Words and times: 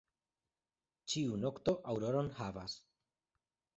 Ĉiu 1.13 1.37
nokto 1.43 1.75
aŭroron 1.93 2.33
havas. 2.41 2.79